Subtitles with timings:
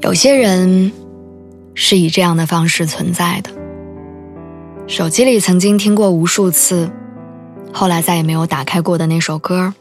[0.00, 0.92] 有些人
[1.74, 3.50] 是以这样的方式存在的。
[4.86, 6.90] 手机里曾经听过无数次，
[7.72, 9.72] 后来再也没有打开过的那首歌，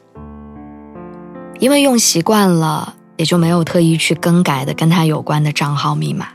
[1.60, 6.28] 因为用习惯了，也就没有特意去更改的跟他有关的账号密码。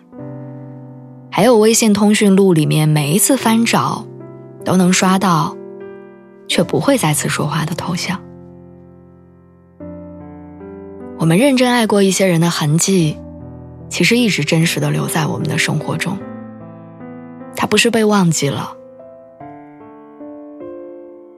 [1.31, 4.07] 还有微信通讯录里面每一次翻找
[4.65, 5.57] 都能刷到，
[6.47, 8.21] 却不会再次说话的头像。
[11.19, 13.17] 我们认真爱过一些人的痕迹。
[13.89, 16.19] 其实一直真实的留在我们的生活中，
[17.57, 18.77] 它不是被忘记了，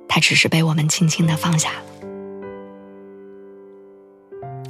[0.08, 1.82] 它只是被我们轻轻的放下了。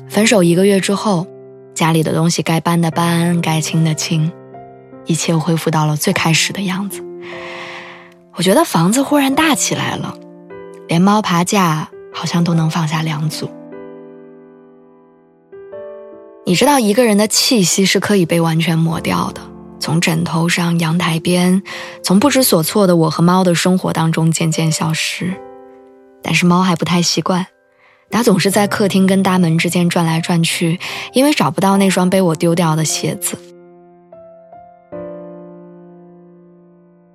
[0.08, 1.26] 分手一个月之后，
[1.74, 4.30] 家里的东西该搬的搬，该清的清，
[5.06, 7.02] 一切恢复到了最开始的样子。
[8.34, 10.16] 我觉得房子忽然大起来了，
[10.88, 13.50] 连猫爬架好像都能放下两组。
[16.50, 19.40] 你知道一个人的气息是可以被完全抹掉的，
[19.78, 21.62] 从枕头上、阳台边，
[22.02, 25.32] 从不知所措的我和猫的生活当中渐渐消失。
[26.24, 27.46] 但是猫还不太习惯，
[28.10, 30.80] 它总是在客厅跟大门之间转来转去，
[31.12, 33.38] 因为找不到那双被我丢掉的鞋子。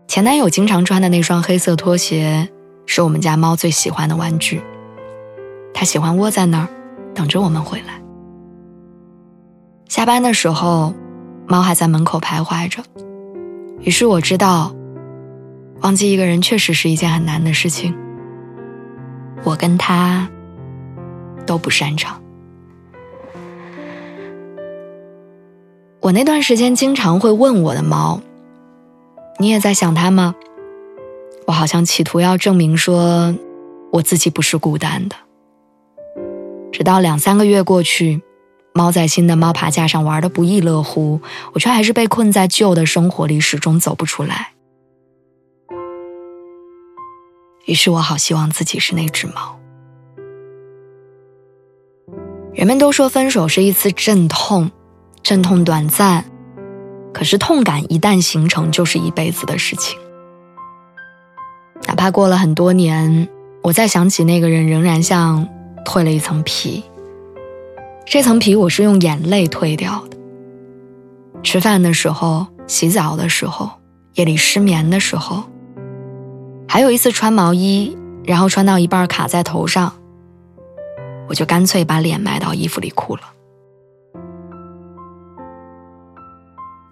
[0.07, 2.47] 前男友经常穿的那双黑色拖鞋，
[2.85, 4.61] 是我们家猫最喜欢的玩具，
[5.73, 6.69] 它喜欢窝在那儿，
[7.13, 8.04] 等着我们回来。
[9.87, 10.93] 下班的时候，
[11.47, 12.83] 猫还在门口徘徊着。
[13.79, 14.75] 于是我知道，
[15.81, 17.95] 忘记一个人确实是一件很难的事情。
[19.43, 20.27] 我跟他
[21.45, 22.19] 都不擅长。
[26.01, 28.21] 我那段时间经常会问我的猫
[29.37, 30.35] ：“你也在想他吗？”
[31.45, 33.35] 我好像企图要证明说，
[33.91, 35.15] 我自己不是孤单的。
[36.71, 38.21] 直到两三个月过去。
[38.77, 41.21] 猫在新的猫爬架上玩的不亦乐乎，
[41.53, 44.51] 我却还是被困在旧的生活里，始终走不出来。
[47.63, 49.57] 于是我好希望自己是那只猫。
[52.53, 54.69] 人们都说分手是一次阵痛，
[55.23, 56.25] 阵痛短暂，
[57.13, 59.97] 可是痛感一旦形成，就是一辈子的事情。
[61.87, 63.29] 哪怕过了很多年，
[63.63, 65.47] 我再想起那个人，仍然像
[65.85, 66.83] 蜕了一层皮。
[68.05, 70.17] 这层皮我是用眼泪褪掉的。
[71.41, 73.69] 吃饭的时候，洗澡的时候，
[74.13, 75.43] 夜里失眠的时候，
[76.67, 79.91] 还有一次穿毛衣，然后穿到一半卡在头上，
[81.27, 83.21] 我就干脆把脸埋到衣服里哭了。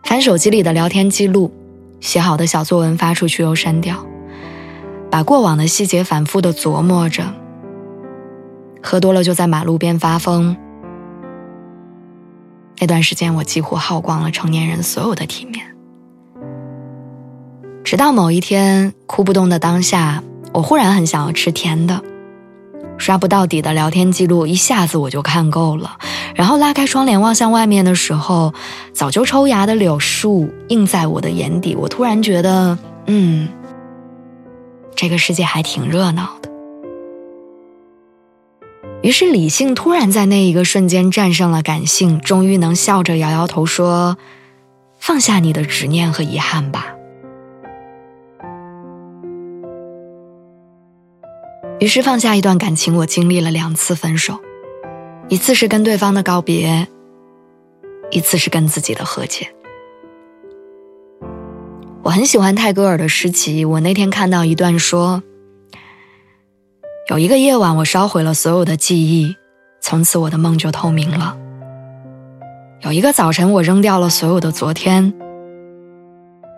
[0.04, 1.52] 翻手机里的聊天记录，
[2.00, 4.04] 写好的小作文发出去又删掉，
[5.12, 7.24] 把过往的细节反复的琢磨着。
[8.82, 10.58] 喝多了就在马路边发疯。
[12.80, 15.66] 那段时间，我几乎耗光了成年人所有的体面。
[17.84, 20.24] 直到某一天，哭不动的当下，
[20.54, 22.02] 我忽然很想要吃甜的。
[22.98, 25.98] 刷不到底的聊天记录，一下子我就看够了。
[26.36, 28.54] 然后拉开窗帘望向外面的时候，
[28.94, 31.76] 早就抽芽的柳树映在我的眼底。
[31.76, 33.50] 我突然觉得，嗯，
[34.96, 36.50] 这个世界还挺热闹的。
[39.04, 44.18] 于是，理性突然在那一个瞬间战胜了感性，终于能笑着摇摇头说
[44.98, 46.96] ：“放下你的执念和遗憾吧。”
[51.82, 54.40] 于是，放下一段感情，我经历了两次分手，
[55.28, 56.88] 一次是跟对方的告别，
[58.10, 59.54] 一次是跟自己的和解。
[62.04, 65.22] 我很喜欢泰戈尔的诗集，我那天看到一段说。
[67.10, 69.36] 有一个夜晚，我烧毁了所有的记忆，
[69.82, 71.38] 从此我的梦就透明了。
[72.80, 75.14] 有一个早晨，我扔掉了所有的昨天，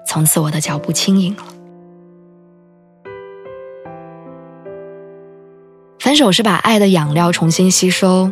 [0.07, 1.44] 从此我的脚步轻盈了。
[6.00, 8.31] 分手是把爱的养料重新吸收，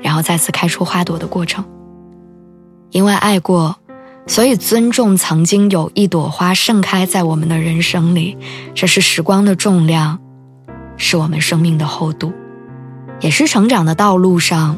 [0.00, 1.62] 然后再次开出花朵的过程。
[2.90, 3.76] 因为爱过，
[4.26, 8.38] 所以尊重曾经有一朵花盛开在我们的人生里，
[8.74, 10.18] 这是时光的重量。
[10.98, 12.32] 是我们生命的厚度。
[13.20, 14.76] 也是成长的道路上，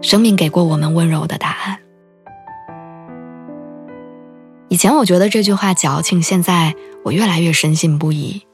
[0.00, 1.78] 生命给过我们温柔的答案。
[4.68, 8.46] 以前我觉得这句话矫情，现在我越来越深信不疑。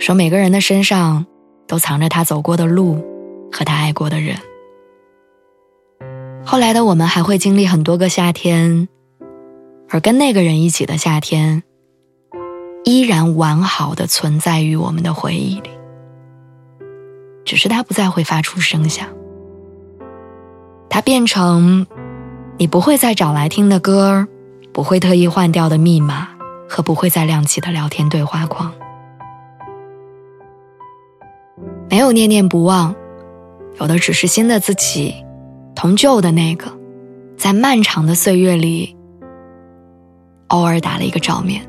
[0.00, 1.26] 说每个人的身上
[1.68, 3.04] 都藏着他走过的路
[3.52, 4.36] 和他爱过的人。
[6.44, 8.88] 后来的我们还会经历很多个夏天，
[9.88, 11.62] 而跟那个人一起的夏天，
[12.90, 15.70] 依然完好的存在于我们的回忆里。
[17.44, 19.06] 只是它不再会发出声响，
[20.88, 21.86] 它变成
[22.58, 24.26] 你不会再找来听的歌
[24.72, 26.30] 不会特意换掉的密码
[26.68, 28.72] 和不会再亮起的聊天对话框。
[31.88, 32.92] 没有念念不忘，
[33.78, 35.14] 有的只是新的自己，
[35.76, 36.66] 同旧的那个，
[37.36, 38.96] 在漫长的岁月里，
[40.48, 41.68] 偶尔打了一个照面，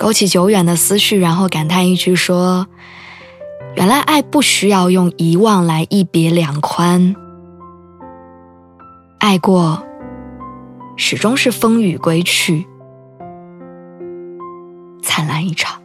[0.00, 2.66] 勾起久远的思绪，然后感叹一句说
[3.76, 7.14] ：“原来爱不需要用遗忘来一别两宽，
[9.18, 9.82] 爱过，
[10.96, 12.66] 始终是风雨归去，
[15.02, 15.82] 灿烂一场。”